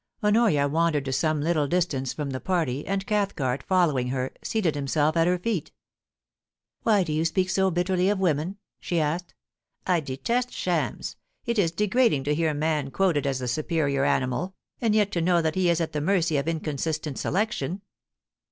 [0.23, 5.15] Honoria wandered to some little distance from the party, and Cathcart, following her, seated himself
[5.15, 5.71] at her feet.
[6.27, 9.35] * Why do you speak so bitterly of women?' she asked.
[9.63, 11.17] * I detest shams.
[11.45, 15.39] It is degrading to hear man quoted as the superior animal, and yet to know
[15.39, 17.83] that he is at the mercy of inconsistent selection.'